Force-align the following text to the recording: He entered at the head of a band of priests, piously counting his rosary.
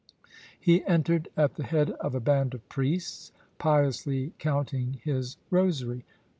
He 0.59 0.83
entered 0.87 1.27
at 1.37 1.53
the 1.53 1.63
head 1.63 1.91
of 1.99 2.15
a 2.15 2.19
band 2.19 2.55
of 2.55 2.67
priests, 2.69 3.31
piously 3.59 4.33
counting 4.39 4.99
his 5.03 5.37
rosary. 5.51 6.05